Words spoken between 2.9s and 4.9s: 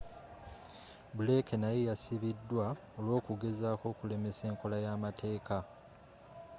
olw'okugezako okulemesa enkola